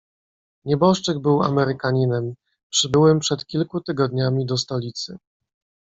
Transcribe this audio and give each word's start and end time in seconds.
"Nieboszczyk 0.65 1.19
był 1.19 1.43
Amerykaninem, 1.43 2.33
przybyłym 2.69 3.19
przed 3.19 3.45
kilku 3.45 3.81
tygodniami 3.81 4.45
do 4.45 4.57
stolicy." 4.57 5.17